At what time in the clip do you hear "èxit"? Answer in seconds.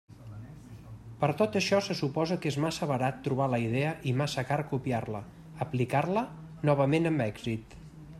7.29-7.79